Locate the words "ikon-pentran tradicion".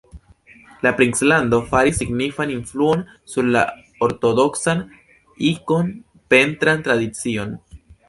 5.53-7.59